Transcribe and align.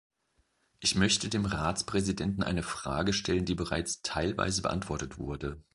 Ich 0.79 0.95
möchte 0.95 1.29
dem 1.29 1.45
Ratspräsidenten 1.45 2.41
eine 2.41 2.63
Frage 2.63 3.13
stellen, 3.13 3.45
die 3.45 3.53
bereits 3.53 4.01
teilweise 4.01 4.63
beantwortet 4.63 5.19
wurde. 5.19 5.63